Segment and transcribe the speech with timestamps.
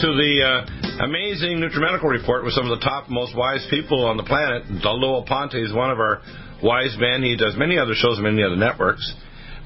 [0.00, 4.18] To the uh, amazing NutriMedical Report with some of the top, most wise people on
[4.18, 4.68] the planet.
[4.84, 6.20] Lowell Ponte is one of our
[6.62, 7.22] wise men.
[7.22, 9.00] He does many other shows on many other networks.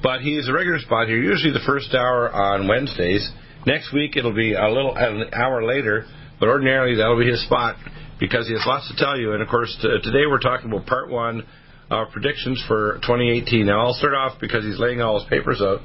[0.05, 3.29] But he's a regular spot here, usually the first hour on Wednesdays.
[3.67, 6.07] Next week it'll be a little an hour later,
[6.39, 7.75] but ordinarily that'll be his spot
[8.21, 9.33] because he has lots to tell you.
[9.33, 11.43] And of course, t- today we're talking about part one
[11.91, 13.67] of predictions for 2018.
[13.67, 15.81] Now I'll start off because he's laying all his papers out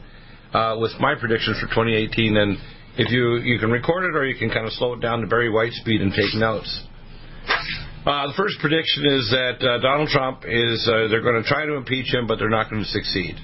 [0.54, 2.38] uh, with my predictions for 2018.
[2.38, 2.58] And
[2.98, 5.28] if you you can record it or you can kind of slow it down to
[5.28, 6.84] Barry White speed and take notes.
[8.06, 11.66] Uh, the first prediction is that uh, Donald Trump is uh, they're going to try
[11.66, 13.36] to impeach him, but they're not going to succeed.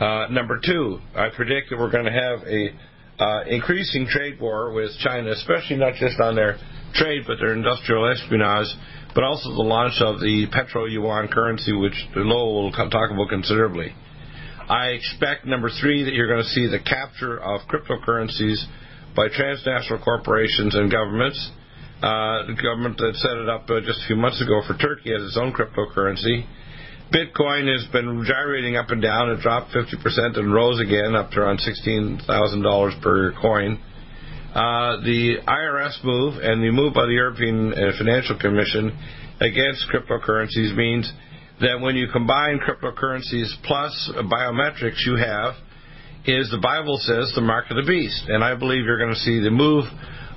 [0.00, 2.74] Uh, number two, I predict that we're going to have a
[3.22, 6.58] uh, increasing trade war with China, especially not just on their
[6.94, 8.66] trade, but their industrial espionage,
[9.14, 13.94] but also the launch of the petro yuan currency, which Lowell will talk about considerably.
[14.68, 18.64] I expect number three that you're going to see the capture of cryptocurrencies
[19.14, 21.38] by transnational corporations and governments.
[22.02, 25.12] Uh, the government that set it up uh, just a few months ago for Turkey
[25.12, 26.48] as its own cryptocurrency.
[27.12, 29.30] Bitcoin has been gyrating up and down.
[29.30, 33.78] It dropped 50% and rose again up to around $16,000 per coin.
[34.54, 38.96] Uh, the IRS move and the move by the European uh, Financial Commission
[39.40, 41.12] against cryptocurrencies means
[41.60, 45.54] that when you combine cryptocurrencies plus biometrics, you have
[46.26, 49.20] is the Bible says the mark of the beast, and I believe you're going to
[49.20, 49.84] see the move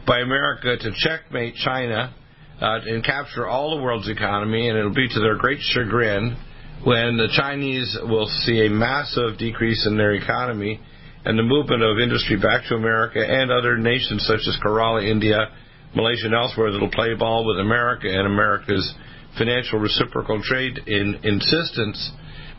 [0.05, 2.13] by America to checkmate China
[2.61, 6.37] uh, and capture all the world's economy, and it'll be to their great chagrin
[6.83, 10.79] when the Chinese will see a massive decrease in their economy
[11.25, 15.49] and the movement of industry back to America and other nations such as Kerala, India,
[15.95, 18.93] Malaysia, and elsewhere that'll play ball with America and America's
[19.37, 22.11] financial reciprocal trade in insistence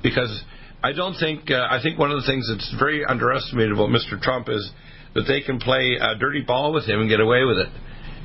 [0.03, 0.43] because
[0.83, 4.21] I don't think uh, I think one of the things that's very underestimated about Mr.
[4.21, 4.71] Trump is
[5.15, 7.69] that they can play a dirty ball with him and get away with it.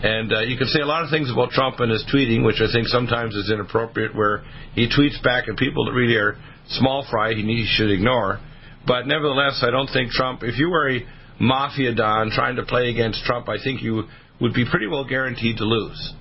[0.03, 2.59] And uh, you can say a lot of things about Trump and his tweeting, which
[2.59, 4.43] I think sometimes is inappropriate, where
[4.75, 6.35] he tweets back at people that really are
[6.67, 8.39] small fry he, he should ignore.
[8.85, 10.99] But nevertheless, I don't think Trump, if you were a
[11.39, 14.03] mafia don trying to play against Trump, I think you
[14.41, 16.13] would be pretty well guaranteed to lose.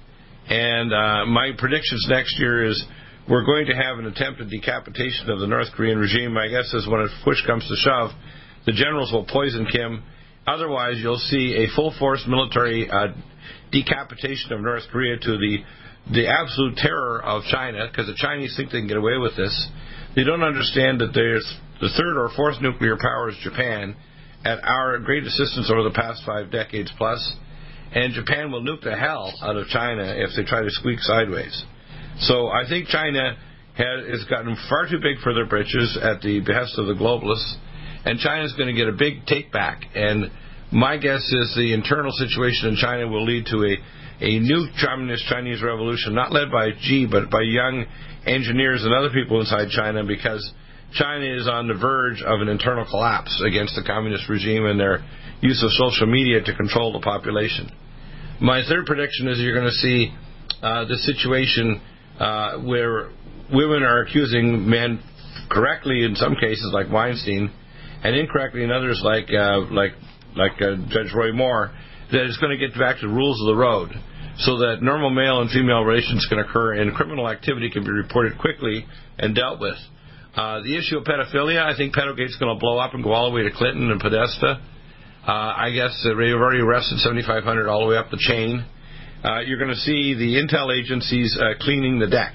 [0.49, 2.85] And uh, my predictions next year is
[3.29, 6.35] we're going to have an attempted decapitation of the North Korean regime.
[6.35, 8.11] My guess is when if push comes to shove,
[8.67, 10.03] the generals will poison Kim.
[10.47, 13.09] Otherwise, you'll see a full force military uh,
[13.71, 15.59] decapitation of North Korea to the
[16.11, 19.69] the absolute terror of China, because the Chinese think they can get away with this.
[20.17, 21.47] They don't understand that there's
[21.81, 23.95] the third or fourth nuclear power is Japan,
[24.45, 27.37] at our great assistance over the past five decades plus,
[27.95, 31.65] and Japan will nuke the hell out of China if they try to squeak sideways.
[32.21, 33.37] So I think China
[33.77, 37.55] has, has gotten far too big for their britches at the behest of the globalists,
[38.05, 39.83] and China's going to get a big take back.
[39.95, 40.31] And
[40.73, 45.27] my guess is the internal situation in China will lead to a, a new communist
[45.27, 47.85] Chinese revolution, not led by Xi, but by young
[48.27, 50.53] engineers and other people inside China, because
[50.95, 55.05] China is on the verge of an internal collapse against the communist regime and their
[55.43, 57.71] use of social media to control the population.
[58.41, 60.15] My third prediction is you're going to see
[60.63, 61.81] uh, the situation
[62.19, 63.11] uh, where
[63.53, 65.03] women are accusing men
[65.51, 67.51] correctly in some cases, like Weinstein,
[68.03, 69.93] and incorrectly in others like uh, like
[70.35, 71.73] like uh, Judge Roy Moore,
[72.11, 73.91] that it's going to get back to the rules of the road,
[74.39, 78.39] so that normal male and female relations can occur and criminal activity can be reported
[78.39, 78.87] quickly
[79.19, 79.77] and dealt with.
[80.35, 83.29] Uh, the issue of pedophilia, I think Pedogate's going to blow up and go all
[83.29, 84.63] the way to Clinton and Podesta.
[85.23, 88.67] Uh, I guess they've already arrested 7,500 all the way up the chain.
[89.23, 92.35] Uh, you're going to see the intel agencies uh, cleaning the deck.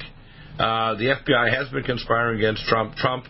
[0.57, 2.95] Uh, the FBI has been conspiring against Trump.
[2.95, 3.25] Trump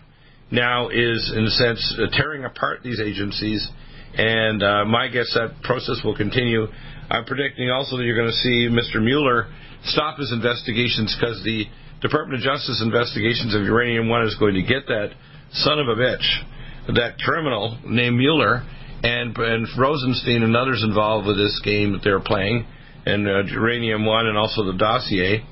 [0.52, 3.66] now is, in a sense, uh, tearing apart these agencies,
[4.14, 6.68] and uh, my guess that process will continue.
[7.10, 9.02] I'm predicting also that you're going to see Mr.
[9.02, 9.48] Mueller
[9.86, 11.64] stop his investigations because the
[12.00, 15.10] Department of Justice investigations of Uranium One is going to get that
[15.50, 18.62] son of a bitch, that criminal named Mueller,
[19.02, 22.66] and, and Rosenstein and others involved with this game that they're playing,
[23.06, 25.44] and uh, Uranium One, and also the dossier.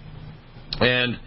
[0.81, 1.19] And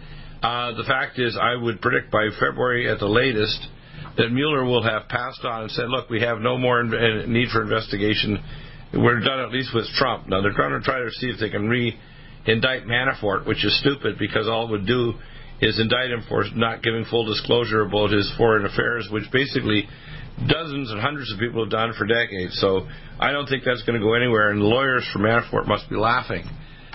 [0.42, 3.68] uh, the fact is, I would predict by February at the latest
[4.16, 7.48] that Mueller will have passed on and said, look, we have no more in- need
[7.50, 8.42] for investigation.
[8.92, 10.28] We're done at least with Trump.
[10.28, 11.98] Now, they're going to try to see if they can re
[12.46, 15.14] indict Manafort, which is stupid because all it would do
[15.60, 19.86] is indict him for not giving full disclosure about his foreign affairs, which basically
[20.48, 22.58] dozens and hundreds of people have done for decades.
[22.60, 22.86] So
[23.18, 26.44] I don't think that's going to go anywhere, and lawyers for Manafort must be laughing.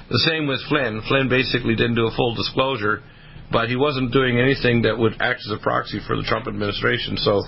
[0.10, 1.02] The same with Flynn.
[1.08, 3.02] Flynn basically didn't do a full disclosure
[3.52, 7.18] but he wasn't doing anything that would act as a proxy for the Trump administration.
[7.18, 7.44] So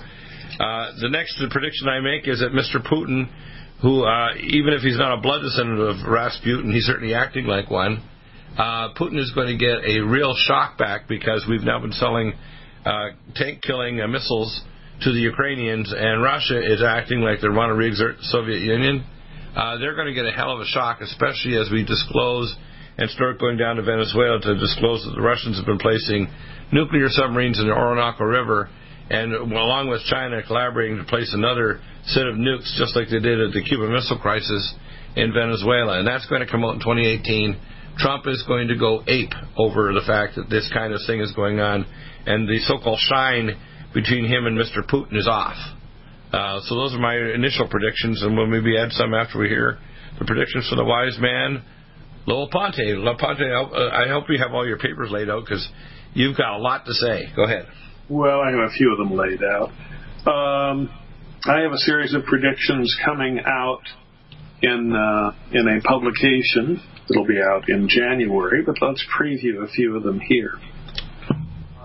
[0.60, 2.84] uh, the next prediction I make is that Mr.
[2.84, 3.28] Putin,
[3.82, 7.70] who uh, even if he's not a blood descendant of Rasputin, he's certainly acting like
[7.70, 8.02] one.
[8.56, 12.32] Uh, Putin is going to get a real shock back because we've now been selling
[12.84, 14.62] uh, tank killing uh, missiles
[15.02, 19.04] to the Ukrainians, and Russia is acting like they want to re-exert the Soviet Union.
[19.54, 22.54] Uh, they're going to get a hell of a shock, especially as we disclose
[22.98, 26.26] and start going down to Venezuela to disclose that the Russians have been placing
[26.72, 28.68] nuclear submarines in the Orinoco River,
[29.08, 33.40] and along with China collaborating to place another set of nukes, just like they did
[33.40, 34.74] at the Cuban Missile Crisis
[35.16, 35.98] in Venezuela.
[35.98, 37.56] And that's going to come out in 2018.
[37.98, 41.32] Trump is going to go ape over the fact that this kind of thing is
[41.32, 41.86] going on,
[42.26, 43.56] and the so-called shine
[43.98, 44.88] between him and Mr.
[44.88, 45.56] Putin is off.
[46.32, 49.78] Uh, so those are my initial predictions, and we'll maybe add some after we hear
[50.20, 51.64] the predictions for the wise man
[52.26, 52.78] Lowell Ponte.
[52.78, 55.68] Lowell Ponte, I hope you have all your papers laid out because
[56.14, 57.24] you've got a lot to say.
[57.34, 57.66] Go ahead.
[58.08, 59.70] Well, I have a few of them laid out.
[60.30, 60.90] Um,
[61.46, 63.82] I have a series of predictions coming out
[64.62, 66.80] in uh, in a publication.
[67.10, 70.52] It'll be out in January, but let's preview a few of them here.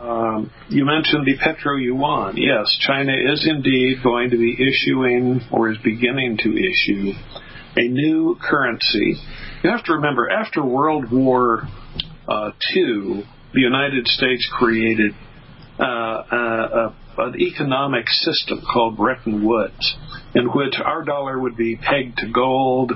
[0.04, 2.36] Um, you mentioned the petro yuan.
[2.36, 7.14] Yes, China is indeed going to be issuing or is beginning to issue
[7.78, 9.16] a new currency.
[9.64, 11.70] You have to remember, after World War
[12.28, 13.24] uh, II,
[13.54, 15.14] the United States created
[15.80, 19.96] uh, uh, an economic system called Bretton Woods,
[20.36, 22.92] in which our dollar would be pegged to gold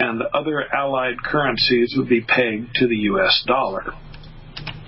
[0.00, 3.44] and other allied currencies would be pegged to the U.S.
[3.46, 3.94] dollar.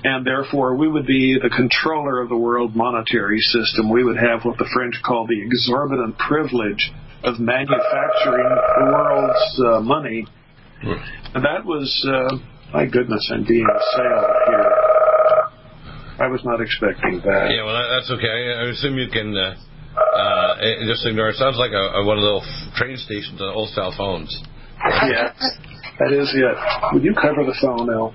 [0.05, 3.89] And therefore, we would be the controller of the world monetary system.
[3.91, 6.91] We would have what the French call the exorbitant privilege
[7.23, 10.27] of manufacturing the world's uh, money.
[10.83, 10.99] Hmm.
[11.35, 12.37] And that was, uh,
[12.75, 14.73] my goodness, I'm being assailed here.
[16.19, 17.51] I was not expecting that.
[17.55, 18.27] Yeah, well, that's okay.
[18.27, 19.55] I assume you can uh,
[19.97, 20.55] uh,
[20.87, 21.37] just ignore it.
[21.37, 22.47] Sounds like a, a, one of those
[22.77, 24.31] train stations on old style phones.
[25.09, 25.33] yeah,
[25.99, 26.57] that is it.
[26.93, 28.15] Would you cover the phone, Al?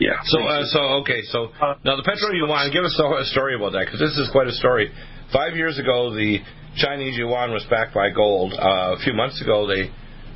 [0.00, 0.18] Yeah.
[0.24, 1.22] So, uh, so okay.
[1.30, 1.52] So
[1.84, 2.72] now the Petro Yuan.
[2.72, 4.90] Give us a story about that because this is quite a story.
[5.32, 6.38] Five years ago, the
[6.76, 8.52] Chinese yuan was backed by gold.
[8.52, 9.86] Uh, a few months ago, the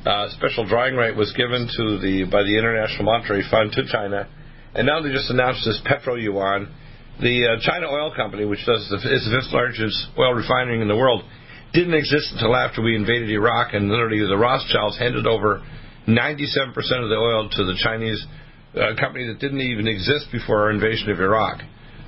[0.09, 4.27] uh, special drawing right was given to the by the International Monetary Fund to China,
[4.75, 6.71] and now they just announced this petro yuan.
[7.19, 10.87] The uh, China Oil Company, which does the, is the fifth largest oil refining in
[10.87, 11.23] the world,
[11.73, 15.61] didn't exist until after we invaded Iraq, and literally the Rothschilds handed over
[16.07, 18.25] 97% of the oil to the Chinese
[18.79, 21.59] uh, company that didn't even exist before our invasion of Iraq.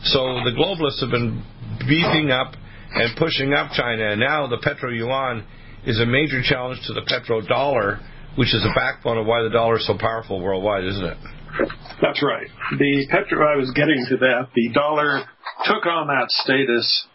[0.04, 1.44] So the globalists have been
[1.88, 2.54] beefing up
[2.94, 4.12] and pushing up China.
[4.12, 5.46] And now the petro yuan
[5.86, 8.00] is a major challenge to the petrodollar,
[8.38, 11.18] which is the backbone of why the dollar is so powerful worldwide, isn't it?
[12.02, 12.48] That's right.
[12.78, 14.50] The petro, I was getting to that.
[14.56, 15.22] The dollar
[15.66, 17.08] took on that status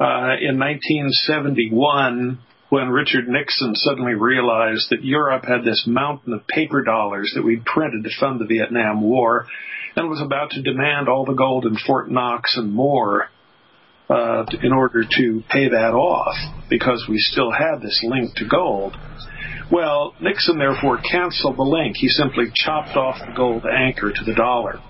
[0.00, 2.38] uh, in 1971
[2.74, 7.64] when Richard Nixon suddenly realized that Europe had this mountain of paper dollars that we'd
[7.64, 9.46] printed to fund the Vietnam War
[9.94, 13.28] and was about to demand all the gold in Fort Knox and more
[14.10, 16.34] uh, in order to pay that off
[16.68, 18.96] because we still had this link to gold.
[19.70, 21.94] Well, Nixon therefore canceled the link.
[21.96, 24.80] He simply chopped off the gold anchor to the dollar.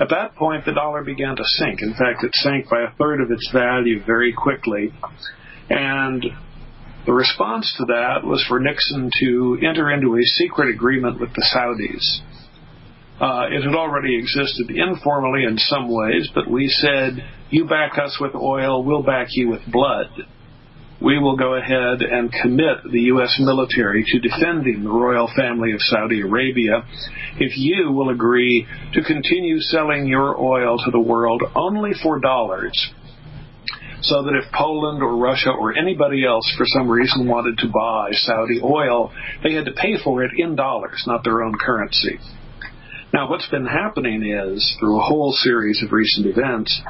[0.00, 1.82] At that point, the dollar began to sink.
[1.82, 4.94] In fact, it sank by a third of its value very quickly.
[5.68, 6.24] And
[7.08, 11.40] the response to that was for Nixon to enter into a secret agreement with the
[11.40, 12.04] Saudis.
[13.18, 18.18] Uh, it had already existed informally in some ways, but we said, you back us
[18.20, 20.10] with oil, we'll back you with blood.
[21.00, 23.36] We will go ahead and commit the U.S.
[23.40, 26.84] military to defending the royal family of Saudi Arabia
[27.38, 32.92] if you will agree to continue selling your oil to the world only for dollars
[34.00, 38.10] so that if Poland or Russia or anybody else for some reason wanted to buy
[38.12, 39.12] Saudi oil,
[39.42, 42.18] they had to pay for it in dollars, not their own currency.
[43.12, 46.80] Now, what's been happening is, through a whole series of recent events,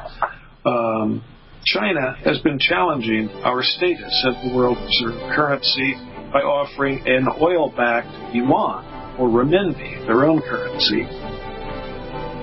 [0.65, 1.23] um,
[1.65, 5.95] China has been challenging our status as the world reserve currency
[6.31, 8.85] by offering an oil-backed yuan
[9.17, 11.07] or renminbi, their own currency.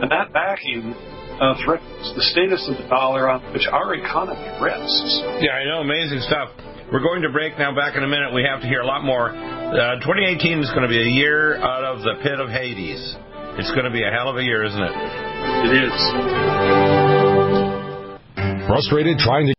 [0.03, 0.95] And that backing
[1.41, 5.21] uh, threatens the status of the dollar on which our economy rests.
[5.41, 5.81] Yeah, I know.
[5.81, 6.51] Amazing stuff.
[6.93, 7.75] We're going to break now.
[7.75, 8.33] Back in a minute.
[8.33, 9.35] We have to hear a lot more.
[9.35, 13.17] Uh, 2018 is going to be a year out of the pit of Hades.
[13.59, 14.95] It's going to be a hell of a year, isn't it?
[15.67, 15.99] It is.
[18.69, 19.56] Frustrated trying to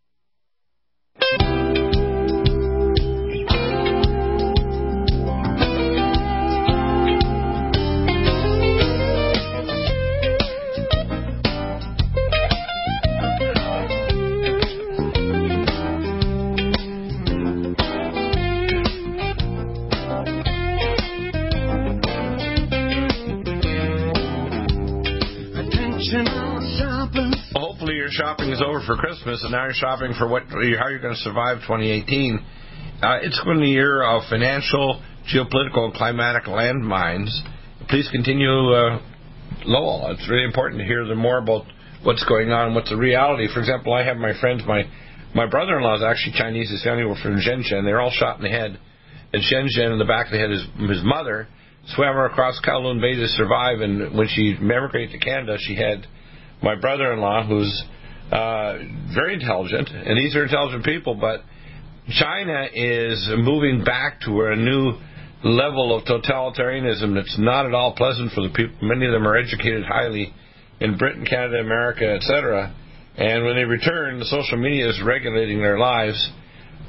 [28.88, 32.40] for Christmas, and now you're shopping for what how you're going to survive 2018.
[33.02, 37.28] Uh, it's going to be a year of financial, geopolitical, and climatic landmines.
[37.90, 38.98] Please continue, uh,
[39.66, 40.08] Lowell.
[40.16, 41.66] It's really important to hear the more about
[42.02, 43.46] what's going on, what's the reality.
[43.52, 44.84] For example, I have my friends, my
[45.34, 46.70] my brother-in-law is actually Chinese.
[46.70, 47.84] His family were from Shenzhen.
[47.84, 48.80] They're all shot in the head.
[49.34, 51.46] And Shenzhen, in the back of the head, his, his mother
[51.88, 53.80] swam across Kowloon Bay to survive.
[53.80, 56.06] And when she emigrated to Canada, she had
[56.62, 57.84] my brother-in-law, who's
[58.32, 58.78] uh,
[59.14, 61.40] very intelligent, and these are intelligent people, but
[62.10, 64.98] China is moving back to a new
[65.44, 68.76] level of totalitarianism that's not at all pleasant for the people.
[68.82, 70.32] Many of them are educated highly
[70.80, 72.74] in Britain, Canada, America, etc.
[73.16, 76.30] And when they return, the social media is regulating their lives.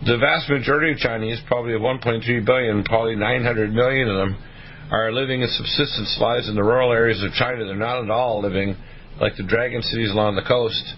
[0.05, 4.43] The vast majority of Chinese, probably 1.3 billion, probably 900 million of them,
[4.91, 7.65] are living in subsistence lives in the rural areas of China.
[7.65, 8.75] They're not at all living
[9.19, 10.95] like the dragon cities along the coast.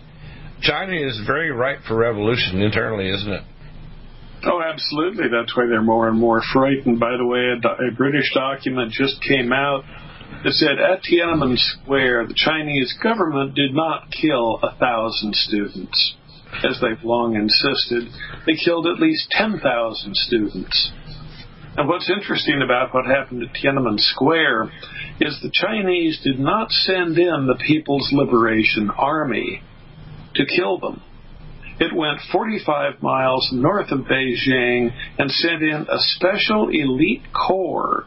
[0.62, 3.44] China is very ripe for revolution internally, isn't it?
[4.44, 5.26] Oh, absolutely.
[5.30, 7.00] That's why they're more and more frightened.
[7.00, 9.84] By the way, a, a British document just came out
[10.44, 16.16] that said at Tiananmen Square, the Chinese government did not kill a thousand students,
[16.64, 18.10] as they've long insisted.
[18.48, 19.62] They killed at least 10,000
[20.16, 20.92] students.
[21.78, 24.72] And what's interesting about what happened at Tiananmen Square
[25.20, 29.62] is the Chinese did not send in the People's Liberation Army
[30.36, 31.02] to kill them.
[31.80, 38.06] It went 45 miles north of Beijing and sent in a special elite corps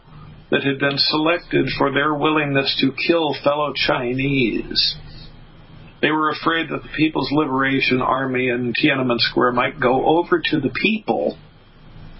[0.50, 4.96] that had been selected for their willingness to kill fellow Chinese.
[6.00, 10.60] They were afraid that the People's Liberation Army in Tiananmen Square might go over to
[10.60, 11.36] the people,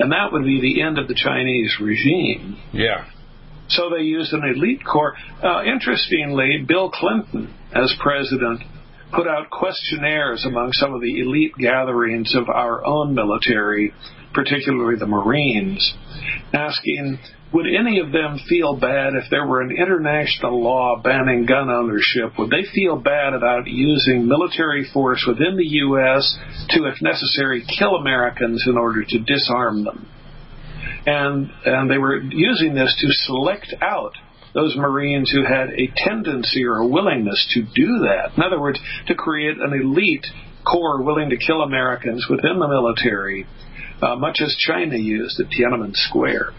[0.00, 2.58] and that would be the end of the Chinese regime.
[2.72, 3.04] Yeah.
[3.68, 5.14] So they used an elite corps.
[5.42, 8.62] Uh, interestingly, Bill Clinton, as president,
[9.14, 13.92] put out questionnaires among some of the elite gatherings of our own military,
[14.32, 15.94] particularly the Marines,
[16.52, 17.18] asking
[17.54, 22.36] would any of them feel bad if there were an international law banning gun ownership?
[22.36, 26.36] Would they feel bad about using military force within the U.S.
[26.70, 30.08] to, if necessary, kill Americans in order to disarm them?
[31.06, 34.14] And, and they were using this to select out
[34.54, 38.36] those Marines who had a tendency or a willingness to do that.
[38.36, 40.26] In other words, to create an elite
[40.64, 43.46] corps willing to kill Americans within the military,
[44.00, 46.52] uh, much as China used at Tiananmen Square.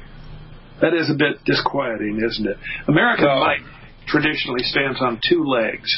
[0.81, 2.57] That is a bit disquieting, isn't it?
[2.87, 3.61] American well, might
[4.07, 5.89] traditionally stands on two legs.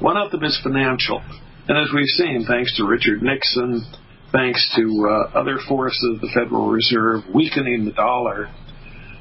[0.00, 1.22] One of them is financial.
[1.68, 3.86] And as we've seen, thanks to Richard Nixon,
[4.32, 8.50] thanks to uh, other forces of the Federal Reserve weakening the dollar,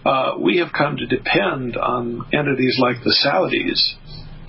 [0.06, 3.96] uh, we have come to depend on entities like the Saudis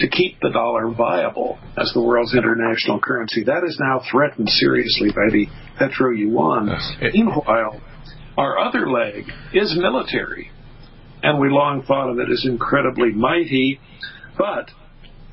[0.01, 3.45] to keep the dollar viable as the world's international currency.
[3.45, 5.47] That is now threatened seriously by the
[5.79, 6.71] petro yuan.
[7.13, 7.81] Meanwhile,
[8.37, 10.51] our other leg is military,
[11.23, 13.79] and we long thought of it as incredibly mighty,
[14.39, 14.71] but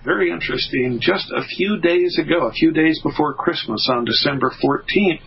[0.04, 1.00] very interesting.
[1.02, 5.22] Just a few days ago, a few days before Christmas on December 14th,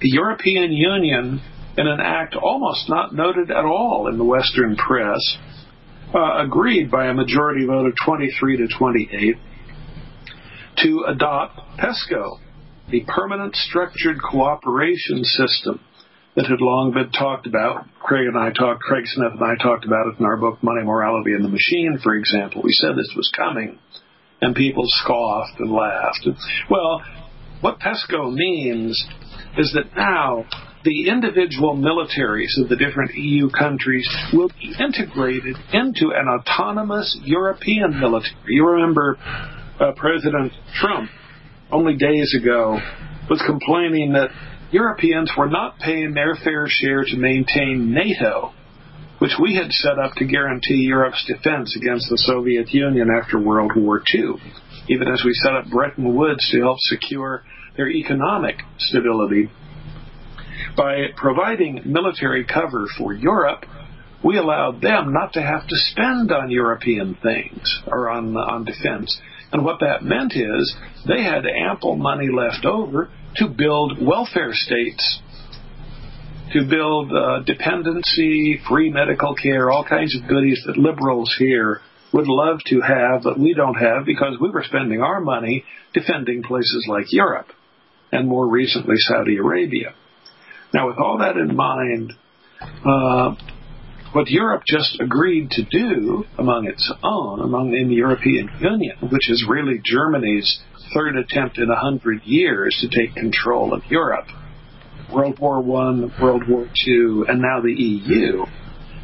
[0.00, 1.40] The European Union,
[1.76, 5.20] in an act almost not noted at all in the Western press,
[6.14, 9.36] uh, agreed by a majority vote of 23 to 28
[10.78, 12.38] to adopt PESCO,
[12.90, 15.80] the Permanent Structured Cooperation System
[16.36, 17.86] that had long been talked about.
[17.98, 20.84] Craig and I talked, Craig Smith and I talked about it in our book Money,
[20.84, 22.62] Morality, and the Machine, for example.
[22.62, 23.78] We said this was coming,
[24.40, 26.28] and people scoffed and laughed.
[26.70, 27.02] Well,
[27.62, 29.02] what PESCO means
[29.56, 30.44] is that now
[30.86, 37.98] the individual militaries of the different EU countries will be integrated into an autonomous European
[37.98, 38.36] military.
[38.46, 39.18] You remember
[39.80, 41.10] uh, President Trump
[41.72, 42.78] only days ago
[43.28, 44.30] was complaining that
[44.70, 48.52] Europeans were not paying their fair share to maintain NATO,
[49.18, 53.72] which we had set up to guarantee Europe's defense against the Soviet Union after World
[53.74, 54.34] War II,
[54.88, 57.42] even as we set up Bretton Woods to help secure
[57.76, 59.50] their economic stability.
[60.76, 63.64] By providing military cover for Europe,
[64.22, 69.20] we allowed them not to have to spend on European things or on, on defense.
[69.52, 75.20] And what that meant is they had ample money left over to build welfare states,
[76.52, 81.80] to build uh, dependency, free medical care, all kinds of goodies that liberals here
[82.12, 86.42] would love to have, but we don't have because we were spending our money defending
[86.42, 87.48] places like Europe
[88.12, 89.94] and more recently Saudi Arabia.
[90.74, 92.12] Now, with all that in mind,
[92.84, 93.34] uh,
[94.12, 99.30] what Europe just agreed to do among its own, among in the European Union, which
[99.30, 100.60] is really Germany's
[100.94, 104.26] third attempt in a hundred years to take control of Europe.
[105.12, 108.44] World War One, World War Two, and now the EU,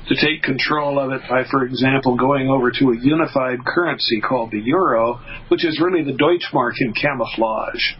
[0.09, 4.51] to take control of it by, for example, going over to a unified currency called
[4.51, 7.95] the euro, which is really the Deutschmark in camouflage.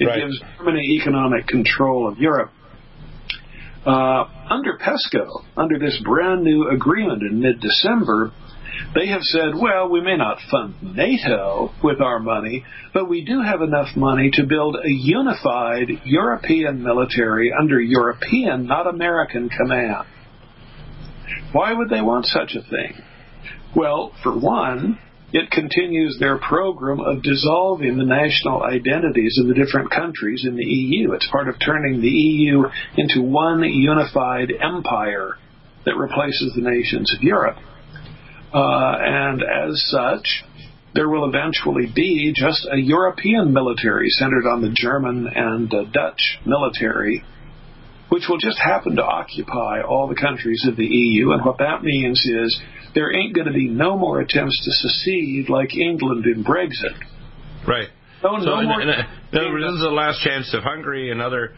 [0.00, 0.20] It right.
[0.20, 2.52] gives Germany economic control of Europe.
[3.88, 8.32] Uh, under PESCO, under this brand new agreement in mid December,
[8.94, 13.40] they have said, well, we may not fund NATO with our money, but we do
[13.40, 20.06] have enough money to build a unified European military under European, not American command.
[21.52, 23.02] Why would they want such a thing?
[23.74, 24.98] Well, for one,
[25.32, 30.64] it continues their program of dissolving the national identities of the different countries in the
[30.64, 31.12] EU.
[31.12, 32.64] It's part of turning the EU
[32.96, 35.36] into one unified empire
[35.84, 37.58] that replaces the nations of Europe.
[38.54, 40.44] Uh, and as such,
[40.94, 46.38] there will eventually be just a European military centered on the German and uh, Dutch
[46.46, 47.22] military,
[48.08, 51.32] which will just happen to occupy all the countries of the EU.
[51.32, 52.60] And what that means is
[52.94, 56.98] there ain't going to be no more attempts to secede like England in Brexit.
[57.66, 57.88] Right.
[58.22, 58.80] No, so uh, no more.
[58.82, 58.96] In, in,
[59.32, 61.52] this is the last chance of Hungary and other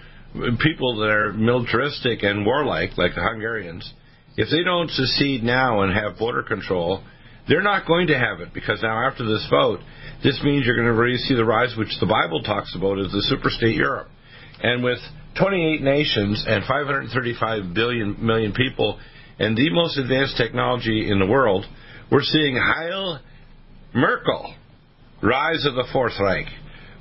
[0.61, 3.93] people that are militaristic and warlike, like the Hungarians,
[4.37, 7.03] if they don't secede now and have border control,
[7.49, 9.81] they're not going to have it because now after this vote,
[10.23, 13.11] this means you're going to really see the rise, which the Bible talks about as
[13.11, 14.09] the superstate Europe.
[14.63, 14.99] And with
[15.39, 18.99] 28 nations and 535 billion million people
[19.41, 21.65] and the most advanced technology in the world,
[22.13, 23.21] we're seeing Heil
[23.95, 24.55] Merkel,
[25.23, 26.47] rise of the Fourth Reich,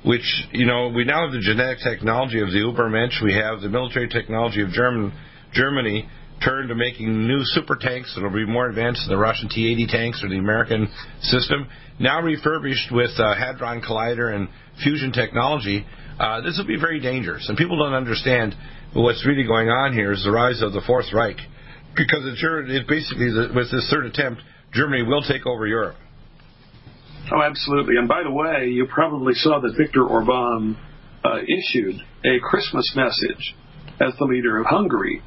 [0.06, 3.68] which, you know, we now have the genetic technology of the Ubermensch, we have the
[3.68, 5.12] military technology of German,
[5.52, 6.08] Germany,
[6.42, 9.88] turned to making new super tanks that will be more advanced than the Russian T-80
[9.88, 10.88] tanks or the American
[11.20, 11.68] system.
[11.98, 14.48] Now refurbished with uh, Hadron Collider and
[14.82, 15.84] fusion technology,
[16.18, 17.46] uh, this will be very dangerous.
[17.50, 18.54] And people don't understand
[18.94, 21.36] what's really going on here is the rise of the Fourth Reich,
[21.96, 25.96] because it's, it basically with this third attempt, Germany will take over Europe.
[27.32, 27.96] Oh, absolutely.
[27.96, 30.76] And by the way, you probably saw that Viktor Orban
[31.24, 33.54] uh, issued a Christmas message
[34.00, 35.22] as the leader of Hungary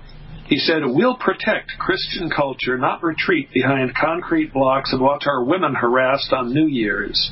[0.48, 5.74] he said, We'll protect Christian culture, not retreat behind concrete blocks and watch our women
[5.74, 7.32] harassed on New Year's.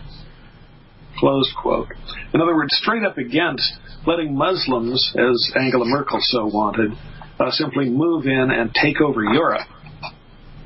[1.17, 1.89] Closed quote.
[2.33, 3.73] In other words, straight up against
[4.07, 6.91] letting Muslims, as Angela Merkel so wanted,
[7.41, 9.67] uh, simply move in and take over Europe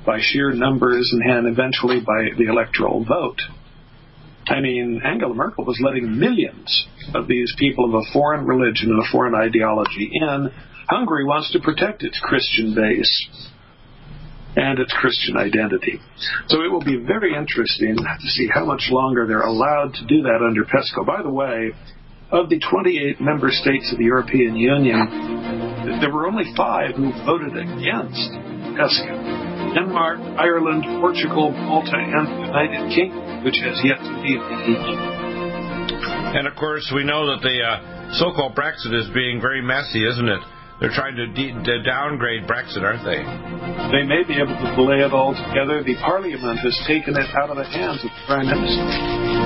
[0.06, 3.42] by sheer numbers and eventually by the electoral vote.
[4.48, 9.02] I mean, Angela Merkel was letting millions of these people of a foreign religion and
[9.02, 10.52] a foreign ideology in
[10.88, 13.28] Hungary wants to protect its Christian base
[14.56, 16.00] and its Christian identity.
[16.48, 20.22] So it will be very interesting to see how much longer they're allowed to do
[20.24, 21.06] that under PESCO.
[21.06, 21.72] By the way,
[22.32, 27.54] of the 28 member states of the European Union, there were only five who voted
[27.54, 28.32] against
[28.74, 29.76] PESCO.
[29.76, 35.26] Denmark, Ireland, Portugal, Malta, and the United Kingdom, which has yet to leave the EU.
[36.36, 40.28] And of course, we know that the uh, so-called Brexit is being very messy, isn't
[40.28, 40.42] it?
[40.80, 43.24] They're trying to, de- to downgrade Brexit, aren't they?
[43.96, 45.84] They may be able to delay it altogether.
[45.84, 48.84] The Parliament has taken it out of the hands of the Prime Minister.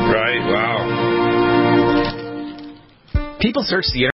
[0.09, 0.41] Right.
[0.49, 1.18] Wow.
[3.39, 4.13] People search the internet.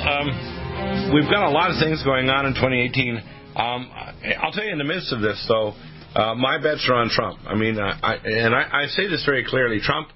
[0.00, 3.16] Um, we've got a lot of things going on in 2018.
[3.56, 3.90] Um,
[4.40, 5.74] I'll tell you in the midst of this, though,
[6.14, 7.38] uh, my bets are on Trump.
[7.46, 9.80] I mean, uh, I, and I, I say this very clearly.
[9.80, 10.08] Trump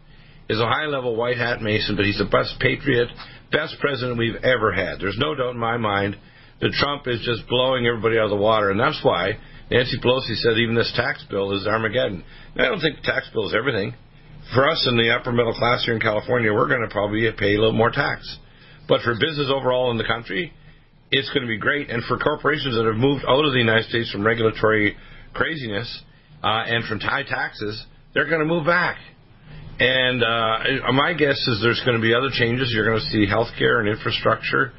[0.48, 3.08] is a high-level white hat Mason, but he's the best patriot,
[3.52, 4.98] best president we've ever had.
[5.00, 6.16] There's no doubt in my mind
[6.60, 9.38] that Trump is just blowing everybody out of the water, and that's why
[9.70, 12.24] Nancy Pelosi said even this tax bill is Armageddon.
[12.54, 13.94] Now, I don't think the tax bill is everything.
[14.52, 17.54] For us in the upper middle class here in California, we're going to probably pay
[17.54, 18.38] a little more tax.
[18.88, 20.52] But for business overall in the country,
[21.10, 21.88] it's going to be great.
[21.88, 24.96] And for corporations that have moved out of the United States from regulatory
[25.34, 26.02] craziness
[26.42, 28.98] uh, and from high taxes, they're going to move back.
[29.78, 32.70] And uh, my guess is there's going to be other changes.
[32.72, 34.72] You're going to see healthcare and infrastructure,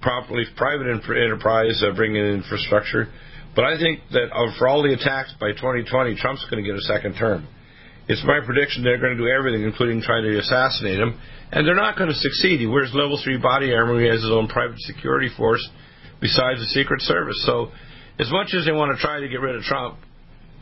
[0.00, 3.08] properly private enterprise uh, bringing in infrastructure.
[3.54, 6.78] But I think that uh, for all the attacks by 2020, Trump's going to get
[6.78, 7.46] a second term.
[8.08, 11.20] It's my prediction they're going to do everything, including trying to assassinate him,
[11.52, 12.60] and they're not going to succeed.
[12.60, 14.00] He wears level three body armor.
[14.00, 15.60] He has his own private security force,
[16.20, 17.36] besides the Secret Service.
[17.44, 17.68] So,
[18.18, 19.98] as much as they want to try to get rid of Trump,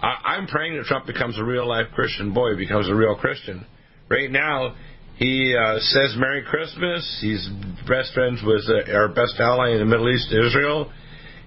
[0.00, 2.34] I, I'm praying that Trump becomes a real life Christian.
[2.34, 3.66] Boy, becomes a real Christian.
[4.08, 4.74] Right now,
[5.16, 7.18] he uh, says Merry Christmas.
[7.20, 7.48] He's
[7.88, 10.92] best friends with uh, our best ally in the Middle East, Israel.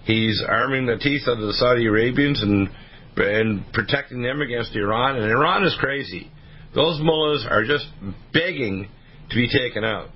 [0.05, 2.69] He's arming the teeth of the Saudi Arabians and
[3.17, 5.17] and protecting them against Iran.
[5.17, 6.31] And Iran is crazy.
[6.73, 7.85] Those mullahs are just
[8.33, 8.87] begging
[9.29, 10.09] to be taken out.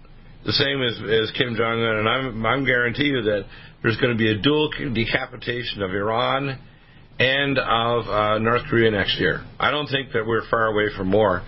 [0.45, 1.97] The same as, as Kim Jong Un.
[1.97, 3.45] And I'm, I'm guarantee you that
[3.83, 6.57] there's going to be a dual decapitation of Iran
[7.19, 9.43] and of uh, North Korea next year.
[9.59, 11.43] I don't think that we're far away from more.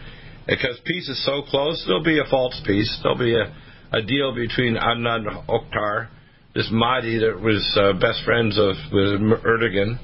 [0.45, 2.99] Because peace is so close, there'll be a false peace.
[3.01, 6.09] There'll be a, a deal between Adnan Oktar,
[6.53, 9.97] this Mahdi that was uh, best friends of with Erdogan,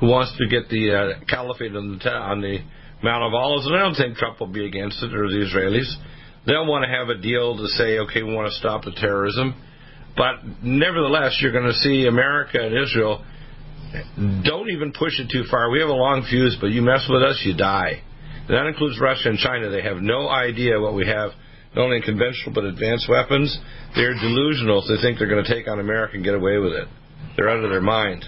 [0.00, 2.58] who wants to get the uh, caliphate on the, on the
[3.02, 5.88] Mount of Olives, and I don't think Trump will be against it, or the Israelis.
[6.46, 9.54] They'll want to have a deal to say, okay, we want to stop the terrorism.
[10.16, 13.24] But nevertheless, you're going to see America and Israel
[14.44, 15.70] don't even push it too far.
[15.70, 18.02] We have a long fuse, but you mess with us, you die.
[18.48, 19.70] And that includes Russia and China.
[19.70, 21.30] They have no idea what we have,
[21.74, 23.58] not only in conventional but advanced weapons.
[23.94, 24.82] They're delusional.
[24.86, 26.88] They think they're going to take on America and get away with it.
[27.36, 28.24] They're out of their mind.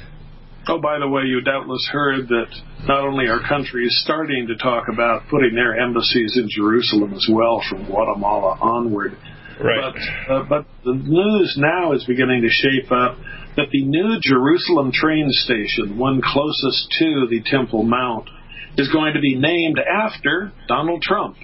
[0.68, 2.50] Oh, by the way, you doubtless heard that
[2.86, 7.26] not only our country is starting to talk about putting their embassies in Jerusalem as
[7.32, 9.16] well from Guatemala onward.
[9.60, 9.94] Right.
[10.28, 13.16] But, uh, but the news now is beginning to shape up
[13.56, 18.28] that the new Jerusalem train station, one closest to the Temple Mount,
[18.76, 21.36] is going to be named after Donald Trump.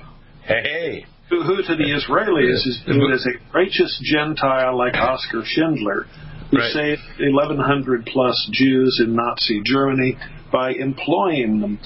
[0.46, 6.06] Hey, Who, who to the Israelis is viewed as a righteous Gentile like Oscar Schindler,
[6.50, 6.72] who Right.
[6.72, 10.16] saved 1,100 plus Jews in Nazi Germany
[10.52, 11.78] by employing them.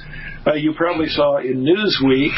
[0.46, 2.32] Uh, you probably saw in Newsweek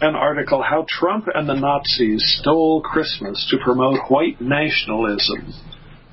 [0.00, 5.52] an article how Trump and the Nazis stole Christmas to promote white nationalism.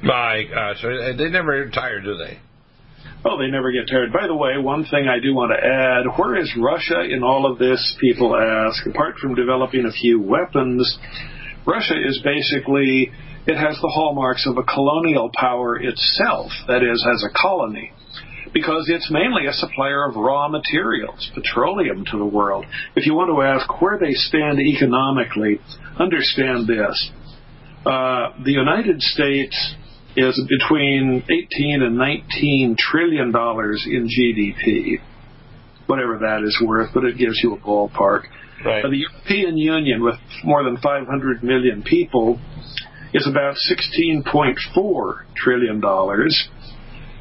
[0.02, 2.40] my gosh, uh, they never retire, do they?
[3.28, 4.14] Oh, they never get tired.
[4.14, 7.52] By the way, one thing I do want to add where is Russia in all
[7.52, 7.98] of this?
[8.00, 8.86] People ask.
[8.86, 10.86] Apart from developing a few weapons,
[11.66, 13.12] Russia is basically,
[13.48, 17.92] it has the hallmarks of a colonial power itself, that is, as a colony.
[18.56, 22.66] Because it's mainly a supplier of raw materials, petroleum to the world.
[22.96, 25.60] If you want to ask where they stand economically,
[26.00, 27.12] understand this.
[27.86, 29.76] Uh, the United States
[30.16, 35.00] is between 18 and 19 trillion dollars in GDP,
[35.88, 38.24] whatever that is worth, but it gives you a ballpark.
[38.66, 38.86] Right.
[38.86, 40.16] Uh, the European Union, with
[40.46, 42.40] more than 500 million people,
[43.14, 44.56] is about 16.4
[45.36, 46.50] trillion dollars,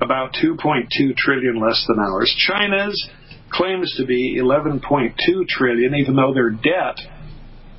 [0.05, 2.33] about 2.2 trillion less than ours.
[2.47, 3.09] China's
[3.51, 6.99] claims to be 11.2 trillion, even though their debt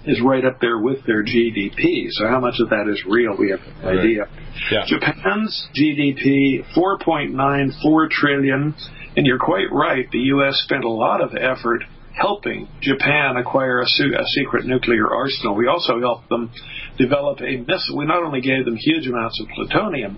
[0.06, 2.08] is right up there with their GDP.
[2.12, 3.36] So how much of that is real?
[3.38, 4.00] We have no Right.
[4.00, 4.28] idea.
[4.72, 4.84] Yeah.
[4.86, 8.76] Japan's GDP 4.94 trillion,
[9.18, 10.10] and you're quite right.
[10.12, 10.62] The U.S.
[10.64, 11.84] spent a lot of effort
[12.14, 15.56] helping Japan acquire a, su- a secret nuclear arsenal.
[15.56, 16.52] We also helped them
[16.98, 17.98] develop a missile.
[17.98, 20.18] We not only gave them huge amounts of plutonium,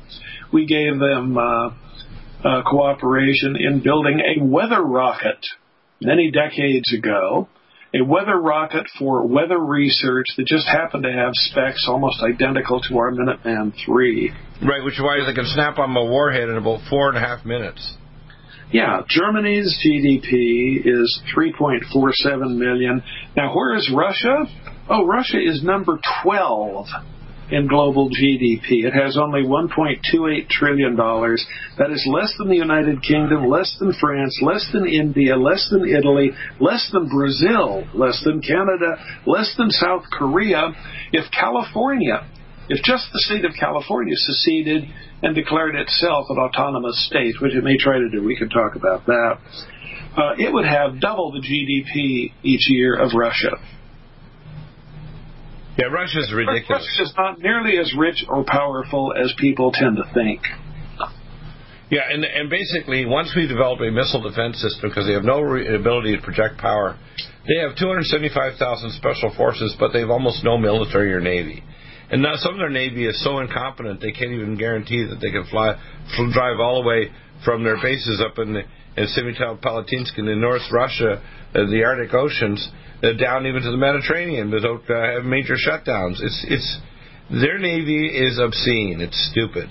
[0.54, 1.70] we gave them uh,
[2.44, 5.40] uh, cooperation in building a weather rocket
[6.02, 7.48] many decades ago.
[7.94, 12.98] a weather rocket for weather research that just happened to have specs almost identical to
[12.98, 14.32] our Minuteman III.
[14.62, 17.22] Right, which is why they can snap on a warhead in about four and a
[17.22, 17.96] half minutes.
[18.72, 23.02] Yeah, Germany's GDP is 3.47 million.
[23.36, 24.44] Now, where is Russia?
[24.90, 26.88] Oh, Russia is number 12
[27.52, 28.84] in global GDP.
[28.84, 30.96] It has only $1.28 trillion.
[30.96, 35.88] That is less than the United Kingdom, less than France, less than India, less than
[35.88, 40.72] Italy, less than Brazil, less than Canada, less than South Korea.
[41.14, 42.28] If California,
[42.70, 44.84] if just the state of California seceded
[45.24, 48.76] and declared itself an autonomous state, which it may try to do, we could talk
[48.76, 49.38] about that,
[50.18, 53.52] uh, it would have double the GDP each year of Russia.
[55.78, 56.88] Yeah, Russia's ridiculous.
[56.98, 60.42] Russia is not nearly as rich or powerful as people tend to think.
[61.90, 65.40] Yeah, and and basically, once we develop a missile defense system, because they have no
[65.40, 66.98] re- ability to project power,
[67.48, 71.64] they have 275,000 special forces, but they have almost no military or navy.
[72.10, 75.32] And now some of their navy is so incompetent they can't even guarantee that they
[75.32, 75.76] can fly,
[76.16, 77.12] fl- drive all the way
[77.46, 78.64] from their bases up in the,
[78.98, 81.22] in Semipalatinsk in the North Russia,
[81.56, 82.68] uh, the Arctic Oceans,
[83.02, 86.22] down even to the Mediterranean without uh, have major shutdowns.
[86.22, 86.80] It's it's
[87.30, 89.02] their navy is obscene.
[89.02, 89.70] It's stupid.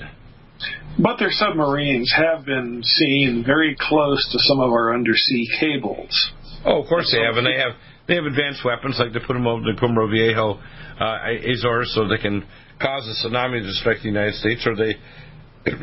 [0.99, 6.33] But their submarines have been seen very close to some of our undersea cables.
[6.65, 7.73] Oh, of course they have, and they have
[8.09, 10.59] they have advanced weapons like they put them over the Cumbre Viejo
[11.01, 12.47] uh, Azores so they can
[12.81, 14.95] cause a tsunami to strike the United States, or they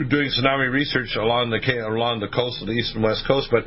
[0.10, 3.50] doing tsunami research along the along the coast of the east and west coast.
[3.52, 3.66] But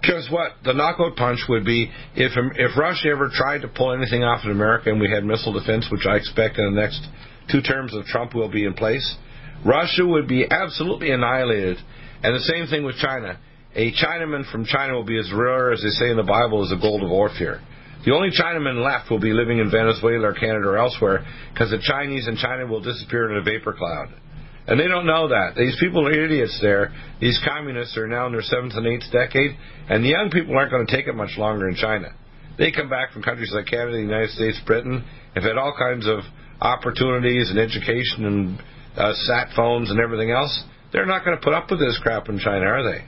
[0.00, 3.92] because what the knockout punch would be if um, if Russia ever tried to pull
[3.92, 7.06] anything off in America and we had missile defense, which I expect in the next
[7.50, 9.16] two terms of Trump will be in place,
[9.64, 11.76] Russia would be absolutely annihilated.
[12.22, 13.38] And the same thing with China.
[13.74, 16.70] A Chinaman from China will be as rare as they say in the Bible as
[16.70, 17.60] the gold of Ophir.
[18.04, 21.78] The only Chinaman left will be living in Venezuela or Canada or elsewhere because the
[21.82, 24.08] Chinese in China will disappear in a vapor cloud.
[24.66, 25.54] And they don't know that.
[25.56, 26.92] These people are idiots there.
[27.20, 29.56] These communists are now in their seventh and eighth decade,
[29.88, 32.08] and the young people aren't going to take it much longer in China.
[32.58, 36.06] They come back from countries like Canada, the United States, Britain, have had all kinds
[36.06, 36.20] of
[36.60, 38.62] opportunities and education and
[38.96, 40.62] uh, sat phones and everything else.
[40.92, 43.04] They're not going to put up with this crap in China, are they?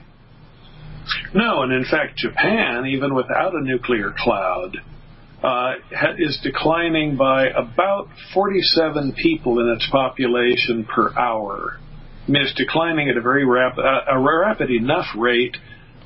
[1.33, 4.77] No, and in fact, Japan, even without a nuclear cloud,
[5.43, 5.73] uh,
[6.17, 11.79] is declining by about 47 people in its population per hour.
[12.27, 15.57] I mean, it's declining at a very rapid, uh, a rapid enough rate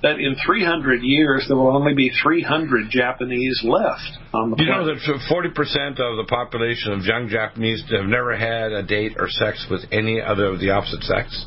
[0.01, 4.59] that in 300 years there will only be 300 Japanese left on the planet.
[4.59, 9.17] You know that 40% of the population of young Japanese have never had a date
[9.19, 11.45] or sex with any other of the opposite sex.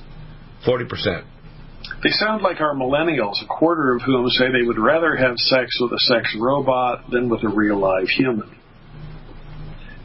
[0.67, 1.25] 40%.
[2.03, 5.77] They sound like our millennials, a quarter of whom say they would rather have sex
[5.81, 8.57] with a sex robot than with a real live human.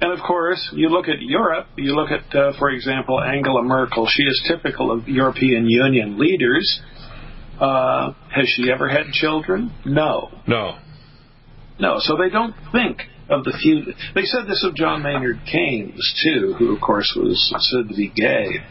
[0.02, 4.08] And of course, you look at Europe, you look at, uh, for example, Angela Merkel.
[4.08, 6.82] She is typical of European Union leaders.
[7.60, 9.72] Uh, has she ever had children?
[9.86, 10.32] No.
[10.48, 10.78] No.
[11.80, 13.98] No, so they don't think of the future.
[14.14, 18.10] They said this of John Maynard Keynes, too, who, of course, was said to be
[18.10, 18.64] gay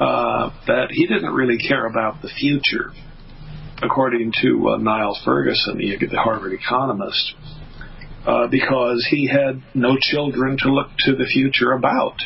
[0.00, 2.92] uh, that he didn't really care about the future,
[3.82, 7.34] according to uh, Niall Ferguson, the, the Harvard economist,
[8.26, 12.16] uh, because he had no children to look to the future about.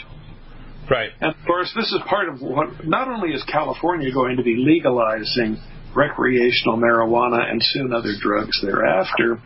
[0.90, 1.10] Right.
[1.20, 2.86] And of course, this is part of what.
[2.86, 5.58] Not only is California going to be legalizing
[5.96, 9.40] recreational marijuana and soon other drugs thereafter,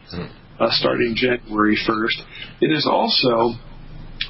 [0.59, 3.55] uh, starting January 1st, it is also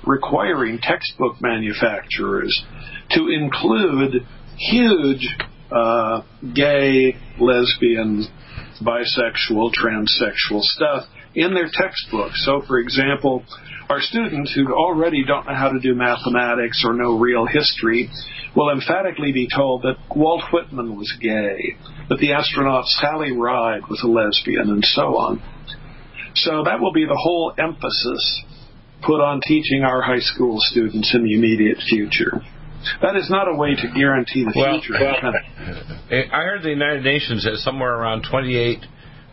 [0.07, 2.65] requiring textbook manufacturers
[3.13, 5.27] to include huge
[5.71, 6.23] uh,
[6.55, 8.27] gay, lesbian,
[8.83, 12.45] bisexual, transsexual stuff in their textbooks.
[12.45, 13.45] So, for example,
[13.89, 18.11] our students who already don't know how to do mathematics or know real history
[18.57, 21.77] will emphatically be told that Walt Whitman was gay,
[22.09, 25.43] that the astronaut Sally Ride was a lesbian, and so on.
[26.35, 28.45] So that will be the whole emphasis
[29.03, 32.43] put on teaching our high school students in the immediate future.
[33.03, 34.95] That is not a way to guarantee the well, future.
[34.99, 38.79] Well, I heard the United Nations has somewhere around 28,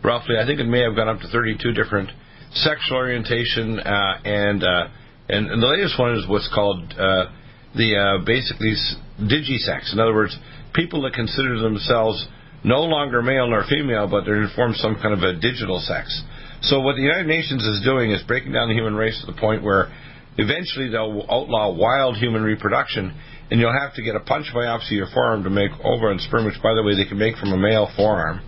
[0.04, 0.36] roughly.
[0.36, 2.10] I think it may have gone up to 32 different
[2.52, 4.88] sexual orientation, uh, and, uh,
[5.28, 7.26] and and the latest one is what's called uh,
[7.74, 8.74] the uh, basically
[9.20, 9.92] digisex.
[9.92, 10.36] In other words,
[10.74, 12.26] people that consider themselves
[12.64, 16.22] no longer male nor female, but they're form some kind of a digital sex.
[16.62, 19.38] So what the United Nations is doing is breaking down the human race to the
[19.38, 19.92] point where
[20.38, 23.14] eventually they'll outlaw wild human reproduction
[23.50, 26.20] and you'll have to get a punch biopsy of your forearm to make ovum and
[26.20, 28.40] sperm, which, by the way, they can make from a male forearm,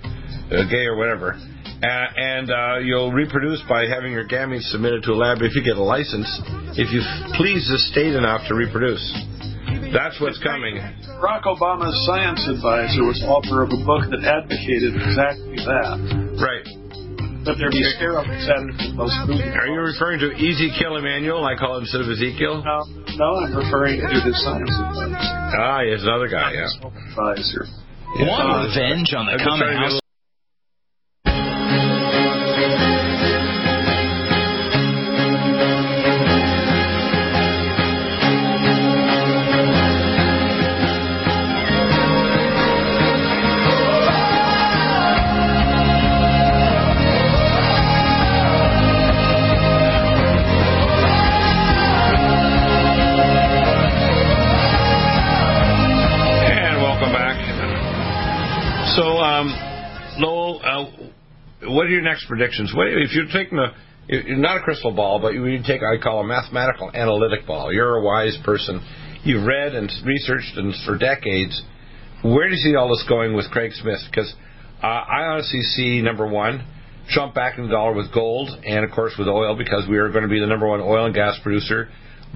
[0.52, 1.36] uh, gay or whatever.
[1.80, 5.64] Uh, and uh, you'll reproduce by having your gametes submitted to a lab if you
[5.64, 6.28] get a license,
[6.76, 7.00] if you
[7.40, 9.00] please the state enough to reproduce.
[9.92, 10.76] That's what's coming.
[10.76, 16.36] Barack Obama's science advisor was author of a book that advocated exactly that.
[16.36, 16.79] Right.
[17.44, 18.24] That there be sterile
[18.92, 19.40] most food.
[19.40, 21.44] Are you referring to Easy Kill Emmanuel?
[21.44, 22.60] I call him instead of Ezekiel.
[22.60, 22.84] No,
[23.16, 25.56] no, I'm referring to his science advisor.
[25.56, 26.52] Ah, yes, another guy.
[26.52, 26.68] Yeah.
[26.84, 27.64] Advisor.
[28.28, 29.99] Want revenge on the I'm common house?
[62.00, 62.72] Your next predictions?
[62.74, 63.74] What, if you're taking a,
[64.38, 67.72] not a crystal ball, but you take, I call a mathematical analytic ball.
[67.72, 68.80] You're a wise person.
[69.22, 71.62] You've read and researched and for decades.
[72.22, 74.00] Where do you see all this going with Craig Smith?
[74.10, 74.32] Because
[74.82, 76.66] uh, I honestly see number one,
[77.10, 80.22] Trump backing the dollar with gold and of course with oil because we are going
[80.22, 81.88] to be the number one oil and gas producer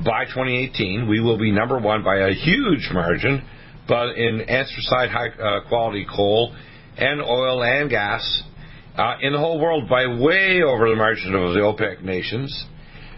[0.05, 1.09] by 2018.
[1.09, 3.45] We will be number one by a huge margin,
[3.87, 6.55] but in anthracite high uh, quality coal
[6.97, 8.43] and oil and gas
[8.97, 12.67] uh, in the whole world by way over the margin of the OPEC nations.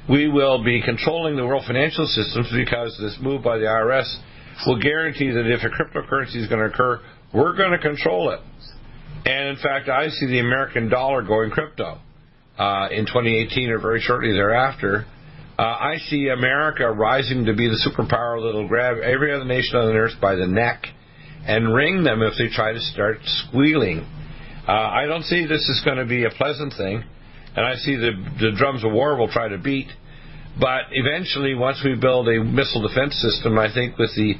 [0.08, 4.06] We will be controlling the world financial systems because this move by the IRS
[4.66, 7.00] will guarantee that if a cryptocurrency is going to occur,
[7.34, 8.40] we're going to control it.
[9.26, 11.98] And in fact, I see the American dollar going crypto
[12.58, 15.04] uh, in 2018 or very shortly thereafter.
[15.58, 19.76] Uh, I see America rising to be the superpower that will grab every other nation
[19.76, 20.84] on the earth by the neck
[21.46, 24.06] and wring them if they try to start squealing.
[24.66, 27.04] Uh, I don't see this is going to be a pleasant thing,
[27.54, 29.86] and I see the, the drums of war will try to beat.
[30.58, 34.34] But eventually, once we build a missile defense system, I think with the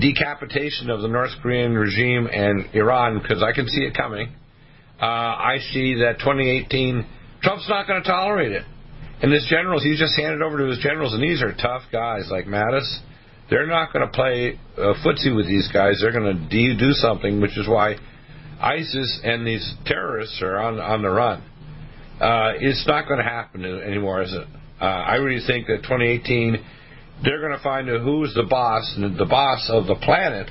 [0.00, 4.32] decapitation of the North Korean regime and Iran, because I can see it coming,
[5.00, 7.04] uh, I see that 2018,
[7.42, 8.64] Trump's not going to tolerate it.
[9.20, 12.28] And his generals, he's just handed over to his generals, and these are tough guys
[12.30, 12.88] like Mattis.
[13.50, 15.98] They're not going to play uh, footsie with these guys.
[16.00, 17.96] They're going to do, do something, which is why
[18.60, 21.42] ISIS and these terrorists are on on the run.
[22.20, 24.46] Uh, it's not going to happen anymore, is it?
[24.80, 26.58] Uh, I really think that 2018,
[27.22, 30.48] they're going to find out who's the boss, and the boss of the planet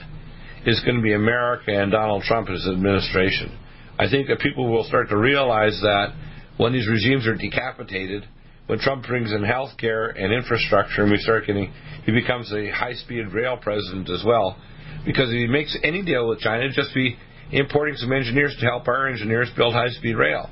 [0.65, 3.58] is going to be America and Donald Trump and his administration.
[4.00, 6.13] I think that people will start to realize that
[6.58, 8.28] when these regimes are decapitated,
[8.67, 11.74] when Trump brings in health care and infrastructure, and we start getting,
[12.06, 14.58] he becomes a high-speed rail president as well,
[15.06, 17.17] because if he makes any deal with China, just be
[17.51, 20.49] importing some engineers to help our engineers build high-speed rail.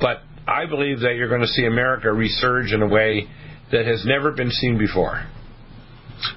[0.00, 3.26] But I believe that you're going to see America resurge in a way
[3.72, 5.24] that has never been seen before.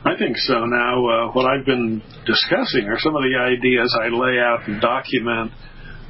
[0.04, 0.66] I think so.
[0.66, 4.82] Now, uh, what I've been discussing are some of the ideas I lay out and
[4.82, 5.52] document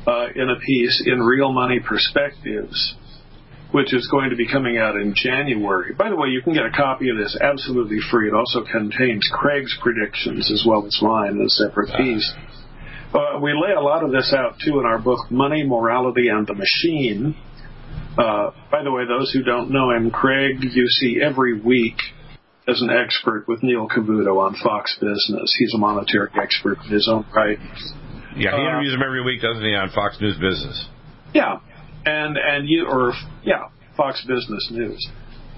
[0.08, 2.96] uh, in a piece in Real Money Perspectives,
[3.72, 5.94] which is going to be coming out in January.
[5.94, 8.30] By the way, you can get a copy of this absolutely free.
[8.30, 12.34] It also contains Craig's predictions as well as mine in a separate piece.
[13.14, 16.46] Uh, we lay a lot of this out too in our book, Money, Morality, and
[16.46, 17.36] the Machine.
[18.18, 21.96] Uh, by the way, those who don't know him, Craig, you see every week
[22.68, 25.56] as an expert with Neil Cavuto on Fox Business.
[25.58, 27.58] He's a monetary expert in his own right.
[28.36, 30.88] Yeah, he Uh, interviews him every week, doesn't he, on Fox News Business?
[31.34, 31.60] Yeah,
[32.06, 35.10] and and you or yeah, Fox Business News.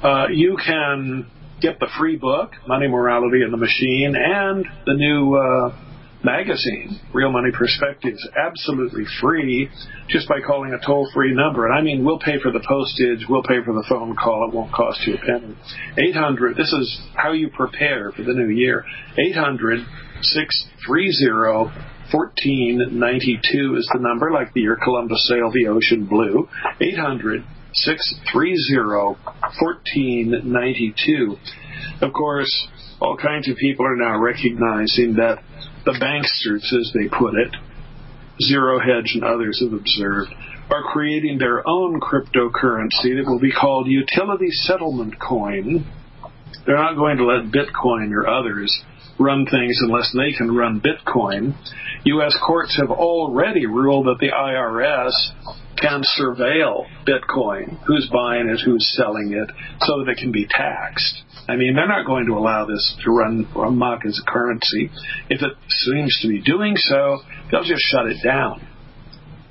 [0.04, 1.26] Uh, you can
[1.62, 5.76] get the free book, Money, Morality, and the Machine, and the new uh,
[6.24, 9.70] magazine, Real Money Perspectives, absolutely free,
[10.10, 11.68] just by calling a toll-free number.
[11.68, 14.48] And I mean, we'll pay for the postage, we'll pay for the phone call.
[14.50, 15.56] It won't cost you a penny.
[15.98, 16.58] Eight hundred.
[16.58, 18.84] This is how you prepare for the new year.
[19.18, 19.86] Eight hundred
[20.22, 21.72] six three zero.
[22.12, 26.50] 1492 is the number, like the year Columbus sailed the ocean blue.
[26.82, 27.44] 800
[27.74, 29.20] 630
[29.62, 31.38] 1492.
[32.02, 32.68] Of course,
[33.02, 35.40] all kinds of people are now recognizing that
[35.86, 37.56] the banksters, as they put it,
[38.44, 40.34] Zero Hedge and others have observed,
[40.70, 45.86] are creating their own cryptocurrency that will be called Utility Settlement Coin.
[46.66, 48.84] They're not going to let Bitcoin or others
[49.18, 51.56] run things unless they can run Bitcoin.
[52.06, 52.38] U.S.
[52.46, 55.12] courts have already ruled that the IRS
[55.78, 59.50] can surveil Bitcoin, who's buying it, who's selling it,
[59.82, 61.24] so that it can be taxed.
[61.48, 64.90] I mean, they're not going to allow this to run amok as a currency.
[65.30, 67.20] If it seems to be doing so,
[67.52, 68.62] they'll just shut it down.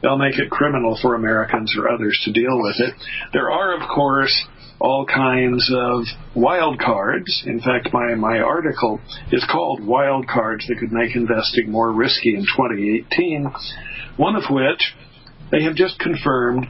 [0.02, 2.94] they'll make it criminal for Americans or others to deal with it.
[3.32, 4.46] There are, of course,
[4.80, 6.04] all kinds of
[6.36, 7.42] wild cards.
[7.46, 9.00] In fact, my, my article
[9.32, 13.50] is called Wild Cards That Could Make Investing More Risky in 2018,
[14.16, 14.94] one of which
[15.50, 16.68] they have just confirmed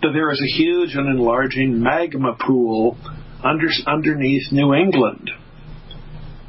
[0.00, 2.96] that there is a huge and enlarging magma pool
[3.44, 5.30] under, underneath New England.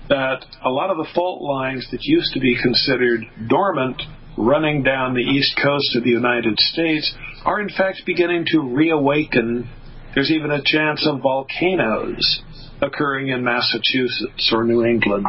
[0.10, 4.02] That a lot of the fault lines that used to be considered dormant
[4.38, 7.14] running down the east coast of the United States
[7.46, 9.70] are in fact beginning to reawaken.
[10.16, 12.42] There's even a chance of volcanoes
[12.82, 15.26] occurring in Massachusetts or New England.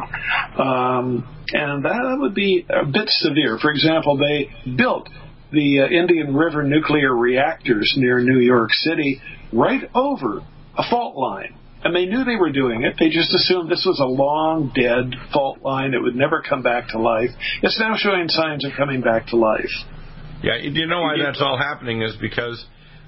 [0.59, 3.59] Um, and that would be a bit severe.
[3.61, 5.09] For example, they built
[5.53, 9.21] the uh, Indian River nuclear reactors near New York City
[9.53, 10.43] right over
[10.81, 11.55] a fault line.
[11.83, 12.97] And they knew they were doing it.
[12.99, 16.89] They just assumed this was a long dead fault line that would never come back
[16.89, 17.31] to life.
[17.62, 19.72] It's now showing signs of coming back to life.
[20.43, 22.03] Yeah, you know why that's all happening?
[22.03, 22.64] Is because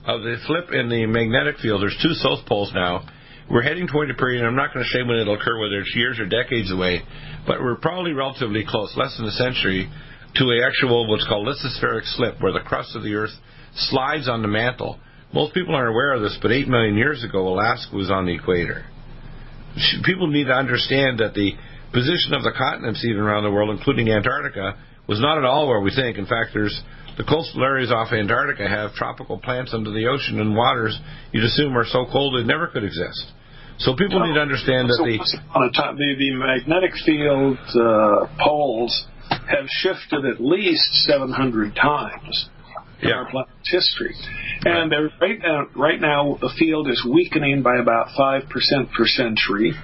[0.06, 1.82] of the flip in the magnetic field.
[1.82, 3.06] There's two south poles now.
[3.50, 5.94] We're heading toward a period, I'm not going to say when it'll occur, whether it's
[5.94, 7.02] years or decades away,
[7.46, 9.90] but we're probably relatively close, less than a century,
[10.36, 13.34] to a actual what's called lithospheric slip, where the crust of the Earth
[13.74, 14.98] slides on the mantle.
[15.32, 18.34] Most people aren't aware of this, but eight million years ago, Alaska was on the
[18.34, 18.84] equator.
[20.04, 21.52] People need to understand that the
[21.92, 24.76] position of the continents, even around the world, including Antarctica,
[25.08, 26.18] was not at all where we think.
[26.18, 26.82] In fact, there's
[27.16, 30.98] the coastal areas off Antarctica have tropical plants under the ocean and waters
[31.32, 33.32] you'd assume are so cold it never could exist.
[33.78, 35.18] So people need to understand that the,
[36.18, 42.48] the magnetic field uh, poles have shifted at least 700 times
[43.02, 43.16] in Yeah.
[43.16, 44.14] our planet's history.
[44.64, 49.74] And right now, right now, the field is weakening by about 5% per century.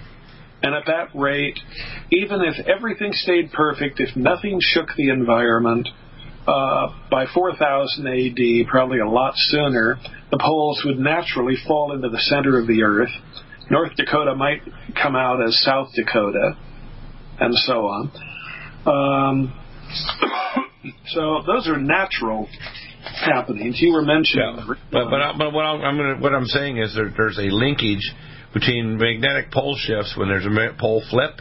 [0.62, 1.58] And at that rate,
[2.10, 5.88] even if everything stayed perfect, if nothing shook the environment,
[6.46, 9.98] uh, by 4000 AD, probably a lot sooner,
[10.30, 13.10] the poles would naturally fall into the center of the Earth.
[13.70, 14.62] North Dakota might
[15.00, 16.56] come out as South Dakota,
[17.38, 18.10] and so on.
[18.86, 19.52] Um,
[21.08, 22.48] so those are natural
[23.02, 23.78] happenings.
[23.80, 24.56] You were mentioning.
[24.56, 24.74] Yeah.
[24.90, 28.02] But but, but what, I'm, I'm gonna, what I'm saying is there, there's a linkage
[28.54, 31.32] between magnetic pole shifts when there's a pole flip,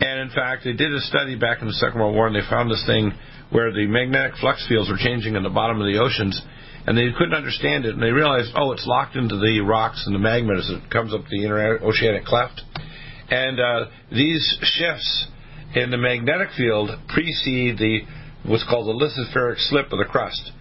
[0.00, 2.48] and in fact they did a study back in the Second World War and they
[2.48, 3.12] found this thing
[3.50, 6.40] where the magnetic flux fields were changing in the bottom of the oceans,
[6.86, 10.14] and they couldn't understand it, and they realized oh it's locked into the rocks and
[10.14, 12.60] the magma as it comes up the interoceanic cleft,
[13.30, 15.26] and uh, these shifts
[15.74, 18.00] in the magnetic field precede the
[18.44, 20.52] what's called the lithospheric slip of the crust.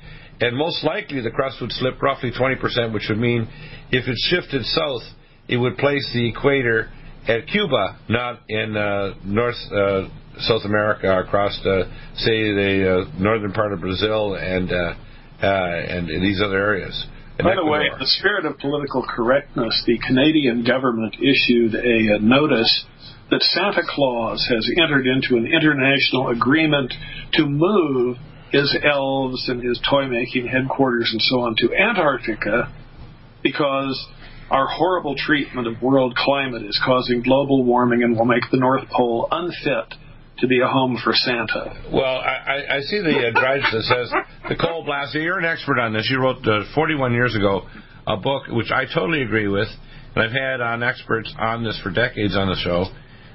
[0.43, 3.47] And most likely the crust would slip roughly 20%, which would mean
[3.91, 5.03] if it shifted south,
[5.47, 6.91] it would place the equator
[7.29, 11.83] at Cuba, not in uh, North uh, South America, across, uh,
[12.17, 14.95] say, the uh, northern part of Brazil and uh,
[15.41, 17.05] uh, and these other areas.
[17.39, 22.15] And By the way, in the spirit of political correctness, the Canadian government issued a,
[22.15, 22.85] a notice
[23.31, 26.93] that Santa Claus has entered into an international agreement
[27.33, 28.17] to move
[28.53, 32.71] his elves and his toy making headquarters and so on to Antarctica
[33.41, 34.07] because
[34.49, 38.87] our horrible treatment of world climate is causing global warming and will make the North
[38.95, 39.95] Pole unfit
[40.39, 41.73] to be a home for Santa.
[41.91, 44.11] Well, I, I- see the uh, Drudge that says
[44.49, 45.15] the coal blast.
[45.15, 46.07] You're an expert on this.
[46.09, 47.67] You wrote uh, 41 years ago
[48.05, 49.67] a book which I totally agree with,
[50.15, 52.85] and I've had on experts on this for decades on the show.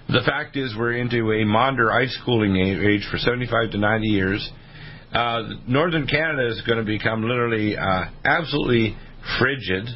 [0.09, 4.51] The fact is, we're into a Maunder ice cooling age for 75 to 90 years.
[5.13, 8.97] Uh, northern Canada is going to become literally uh, absolutely
[9.39, 9.89] frigid.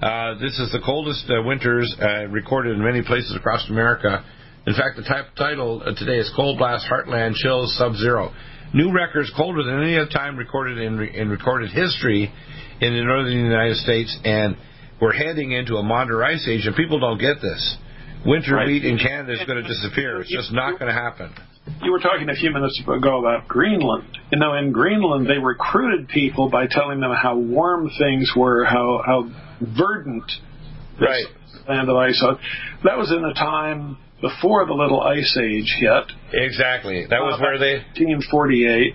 [0.00, 4.24] Uh, this is the coldest uh, winters uh, recorded in many places across America.
[4.66, 8.32] In fact, the type, title uh, today is Cold Blast Heartland Chills Sub Zero.
[8.72, 12.32] New records colder than any other time recorded in, in recorded history
[12.80, 14.56] in the northern United States, and
[15.00, 17.76] we're heading into a Maunder ice age, and people don't get this.
[18.26, 18.66] Winter Right.
[18.66, 20.20] wheat in Canada is going to disappear.
[20.22, 21.32] It's just not going to happen.
[21.82, 24.18] You were talking a few minutes ago about Greenland.
[24.30, 29.02] You know, in Greenland, they recruited people by telling them how warm things were, how
[29.04, 30.30] how verdant
[30.98, 31.24] this Right.
[31.68, 32.38] land of ice was.
[32.84, 36.12] That was in a time before the little ice age hit.
[36.32, 37.06] Exactly.
[37.08, 38.94] That was where they 1948.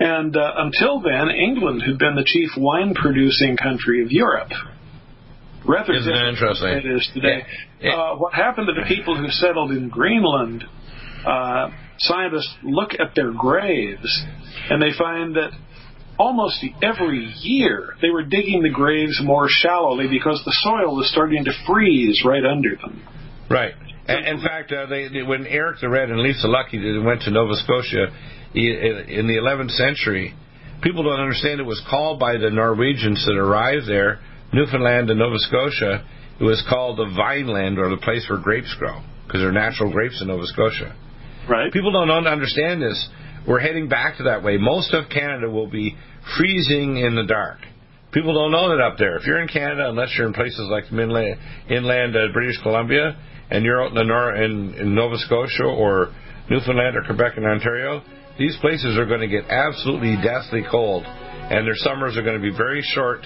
[0.00, 4.50] And uh, until then, England had been the chief wine producing country of Europe.
[5.66, 6.68] Rather Isn't that interesting?
[6.68, 7.42] it is today.
[7.80, 7.94] Yeah.
[7.94, 10.64] Uh, what happened to the people who settled in Greenland?
[11.98, 14.24] Scientists look at their graves
[14.70, 15.50] and they find that
[16.18, 21.44] almost every year they were digging the graves more shallowly because the soil was starting
[21.44, 23.02] to freeze right under them.
[23.50, 23.74] Right.
[24.08, 27.30] In fact, uh, they, they, when Eric the Red and Leif the Lucky went to
[27.30, 28.06] Nova Scotia
[28.54, 30.34] in the 11th century,
[30.82, 34.20] people don't understand it was called by the Norwegians that arrived there,
[34.52, 36.06] Newfoundland and Nova Scotia.
[36.40, 39.92] It was called the Vineland or the place where grapes grow because there are natural
[39.92, 40.96] grapes in Nova Scotia.
[41.48, 41.72] Right.
[41.72, 43.08] People don't understand this.
[43.46, 44.58] We're heading back to that way.
[44.58, 45.96] Most of Canada will be
[46.36, 47.58] freezing in the dark.
[48.12, 49.16] People don't know that up there.
[49.16, 51.38] If you're in Canada, unless you're in places like inland,
[51.70, 53.16] inland uh, British Columbia,
[53.50, 56.14] and you're out in, the nor- in, in Nova Scotia or
[56.50, 58.02] Newfoundland or Quebec and Ontario,
[58.38, 62.42] these places are going to get absolutely deathly cold, and their summers are going to
[62.42, 63.20] be very short.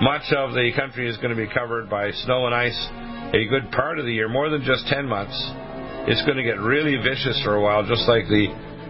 [0.00, 2.88] Much of the country is going to be covered by snow and ice
[3.34, 5.67] a good part of the year, more than just 10 months.
[6.06, 8.48] It's going to get really vicious for a while, just like the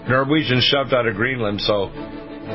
[0.08, 1.60] Norwegians shoved out of Greenland.
[1.62, 1.88] So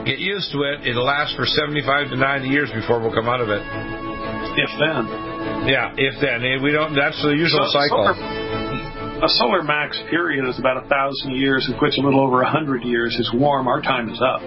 [0.05, 0.85] get used to it.
[0.87, 3.61] It'll last for 75 to 90 years before we'll come out of it.
[3.61, 5.67] If then.
[5.67, 6.43] Yeah, if then.
[6.61, 6.93] We don't.
[6.95, 8.42] That's the usual So- cycle.
[9.23, 12.51] A solar max period is about a thousand years, of which a little over a
[12.51, 13.69] hundred years is warm.
[13.69, 14.43] Our time is up.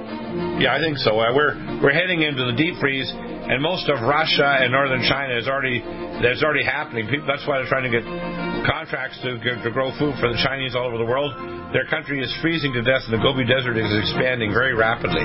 [0.60, 1.16] Yeah, I think so.
[1.16, 5.32] Uh, we're we're heading into the deep freeze, and most of Russia and northern China
[5.32, 5.80] is already
[6.20, 7.08] that's already happening.
[7.08, 8.04] People, that's why they're trying to get
[8.68, 11.32] contracts to to grow food for the Chinese all over the world.
[11.72, 15.24] Their country is freezing to death, and the Gobi Desert is expanding very rapidly.